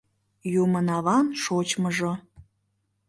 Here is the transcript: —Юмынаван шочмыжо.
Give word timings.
—Юмынаван 0.61 1.25
шочмыжо. 1.43 2.11